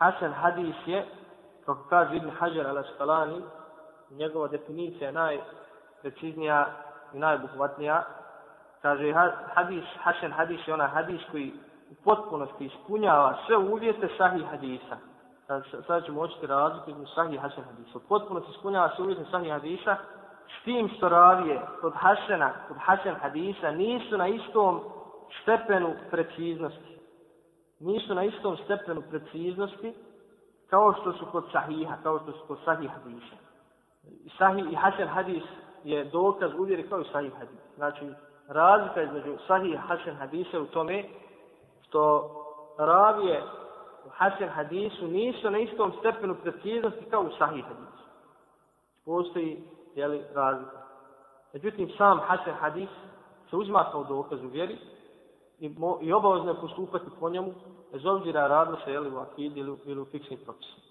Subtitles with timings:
[0.00, 1.06] Hasan hadis je,
[1.66, 3.42] kako kaže Ibn Hajar al-Asqalani,
[4.10, 6.66] njegova definicija je najpreciznija
[7.14, 8.04] i najbuhvatnija.
[8.82, 9.12] Kaže,
[9.54, 11.52] hadis, Hasan hadis je onaj hadis koji
[11.90, 14.96] u potpunosti ispunjava sve uvjete sahih hadisa.
[15.86, 17.98] Sada ćemo očiti razliku između sahih i hasan hadisa.
[17.98, 19.96] U potpunosti ispunjava sve uvjete sahih hadisa,
[20.60, 24.80] s tim što ravije kod hasana, kod hasan hadisa, nisu na istom
[25.42, 26.99] stepenu preciznosti.
[27.80, 29.94] Nisu na istom stepenu preciznosti
[30.70, 33.36] kao što su kod sahiha, kao što su kod sahih hadisa.
[34.38, 35.42] Sahih i hasen hadis
[35.84, 37.60] je dokaz uvjeri kao i sahih hadis.
[37.76, 38.12] Znači,
[38.48, 41.04] razlika između sahih i hasan hadisa u tome
[41.82, 42.30] što
[42.78, 43.42] ravije
[44.06, 48.04] u hasan hadisu nisu na istom stepenu preciznosti kao u sahih hadisu.
[49.04, 50.80] Postoji jeli, razlika.
[51.52, 52.88] Međutim, sam hasan hadis
[53.50, 54.78] se uzma kao dokaz u vjeri
[55.60, 57.52] i, mo, i obavezno je postupati po njemu
[57.92, 60.89] bez obzira radilo se jeli, u akidi ili, ili u fiksnim propisima.